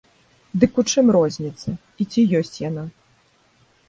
[0.61, 1.73] Дык у чым розніца,
[2.05, 2.87] і ці ёсць яна?